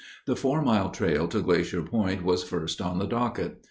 [0.25, 3.59] The Four Mile Trail to Glacier Point was first on the docket.